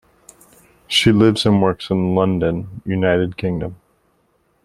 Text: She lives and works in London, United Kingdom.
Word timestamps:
She 0.87 1.11
lives 1.11 1.45
and 1.45 1.61
works 1.61 1.91
in 1.91 2.15
London, 2.15 2.81
United 2.87 3.37
Kingdom. 3.37 3.75